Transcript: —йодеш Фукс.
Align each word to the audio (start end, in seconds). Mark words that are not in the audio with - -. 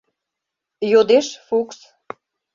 —йодеш 0.91 1.27
Фукс. 1.45 1.79